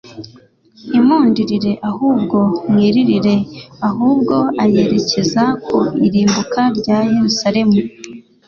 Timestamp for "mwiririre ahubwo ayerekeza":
2.69-5.43